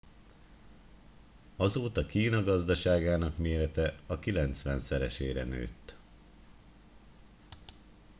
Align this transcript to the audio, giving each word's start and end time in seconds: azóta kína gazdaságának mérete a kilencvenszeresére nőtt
azóta 1.55 2.05
kína 2.05 2.43
gazdaságának 2.43 3.37
mérete 3.37 3.95
a 4.07 4.19
kilencvenszeresére 4.19 5.43
nőtt 5.43 5.97